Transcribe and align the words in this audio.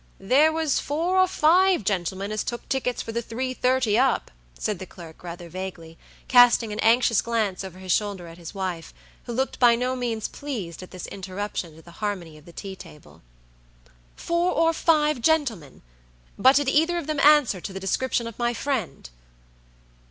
"There 0.19 0.51
was 0.51 0.79
four 0.79 1.19
or 1.19 1.27
five 1.27 1.83
gentlemen 1.83 2.31
as 2.31 2.43
took 2.43 2.67
tickets 2.67 3.03
for 3.03 3.11
the 3.11 3.21
3.30 3.21 4.01
up," 4.01 4.31
said 4.57 4.79
the 4.79 4.87
clerk 4.87 5.21
rather 5.21 5.47
vaguely, 5.47 5.95
casting 6.27 6.73
an 6.73 6.79
anxious 6.79 7.21
glance 7.21 7.63
over 7.63 7.77
his 7.77 7.91
shoulder 7.91 8.25
at 8.27 8.39
his 8.39 8.55
wife, 8.55 8.95
who 9.27 9.31
looked 9.33 9.59
by 9.59 9.75
no 9.75 9.95
means 9.95 10.27
pleased 10.27 10.81
at 10.81 10.89
this 10.89 11.05
interruption 11.05 11.75
to 11.75 11.83
the 11.83 11.91
harmony 12.01 12.35
of 12.35 12.45
the 12.45 12.51
tea 12.51 12.75
table. 12.75 13.21
"Four 14.15 14.53
or 14.53 14.73
five 14.73 15.21
gentlemen! 15.21 15.83
But 16.35 16.55
did 16.55 16.67
either 16.67 16.97
of 16.97 17.05
them 17.05 17.19
answer 17.19 17.61
to 17.61 17.71
the 17.71 17.79
description 17.79 18.25
of 18.25 18.39
my 18.39 18.55
friend?" 18.55 19.07